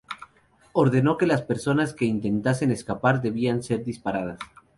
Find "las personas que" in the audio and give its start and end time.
1.27-2.05